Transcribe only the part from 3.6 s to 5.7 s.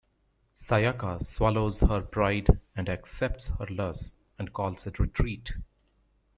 loss and calls a retreat.